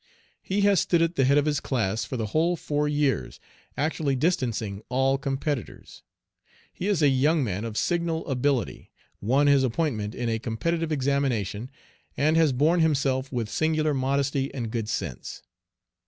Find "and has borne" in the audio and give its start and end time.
12.17-12.79